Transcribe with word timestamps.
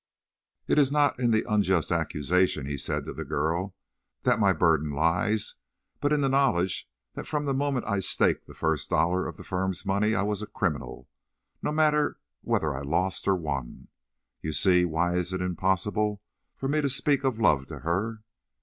"It 0.67 0.79
is 0.79 0.91
not 0.91 1.19
in 1.19 1.29
the 1.29 1.45
unjust 1.47 1.91
accusation," 1.91 2.65
he 2.65 2.75
said 2.75 3.05
to 3.05 3.13
the 3.13 3.23
girl, 3.23 3.75
"that 4.23 4.39
my 4.39 4.51
burden 4.51 4.89
lies, 4.89 5.53
but 5.99 6.11
in 6.11 6.21
the 6.21 6.27
knowledge 6.27 6.89
that 7.13 7.27
from 7.27 7.45
the 7.45 7.53
moment 7.53 7.85
I 7.87 7.99
staked 7.99 8.47
the 8.47 8.55
first 8.55 8.89
dollar 8.89 9.27
of 9.27 9.37
the 9.37 9.43
firm's 9.43 9.85
money 9.85 10.15
I 10.15 10.23
was 10.23 10.41
a 10.41 10.47
criminal—no 10.47 11.71
matter 11.71 12.17
whether 12.41 12.73
I 12.75 12.81
lost 12.81 13.27
or 13.27 13.35
won. 13.35 13.89
You 14.41 14.53
see 14.53 14.85
why 14.85 15.11
it 15.13 15.19
is 15.19 15.33
impossible 15.33 16.23
for 16.55 16.67
me 16.67 16.81
to 16.81 16.89
speak 16.89 17.23
of 17.23 17.39
love 17.39 17.67
to 17.67 17.81
her." 17.81 18.23